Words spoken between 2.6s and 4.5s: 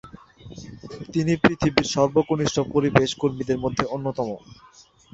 পরিবেশ কর্মীদের মধ্যে অন্যতম।